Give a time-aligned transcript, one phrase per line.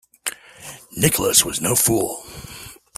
[0.97, 2.23] Nicholas was no fool.